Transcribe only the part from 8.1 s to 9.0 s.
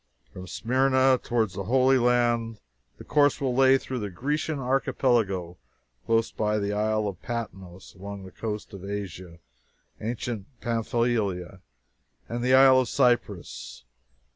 the coast of